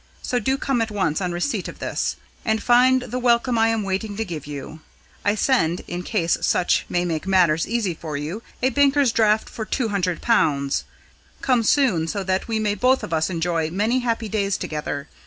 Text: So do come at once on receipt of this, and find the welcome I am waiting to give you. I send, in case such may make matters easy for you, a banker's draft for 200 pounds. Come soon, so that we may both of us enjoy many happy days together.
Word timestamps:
So 0.23 0.39
do 0.39 0.57
come 0.57 0.81
at 0.81 0.89
once 0.89 1.21
on 1.21 1.31
receipt 1.31 1.67
of 1.67 1.77
this, 1.77 2.15
and 2.43 2.63
find 2.63 3.03
the 3.03 3.19
welcome 3.19 3.55
I 3.59 3.67
am 3.67 3.83
waiting 3.83 4.17
to 4.17 4.25
give 4.25 4.47
you. 4.47 4.79
I 5.23 5.35
send, 5.35 5.81
in 5.87 6.01
case 6.01 6.39
such 6.41 6.87
may 6.89 7.05
make 7.05 7.27
matters 7.27 7.67
easy 7.67 7.93
for 7.93 8.17
you, 8.17 8.41
a 8.63 8.69
banker's 8.71 9.11
draft 9.11 9.47
for 9.47 9.63
200 9.63 10.19
pounds. 10.19 10.85
Come 11.41 11.61
soon, 11.61 12.07
so 12.07 12.23
that 12.23 12.47
we 12.47 12.57
may 12.57 12.73
both 12.73 13.03
of 13.03 13.13
us 13.13 13.29
enjoy 13.29 13.69
many 13.69 13.99
happy 13.99 14.27
days 14.27 14.57
together. 14.57 15.07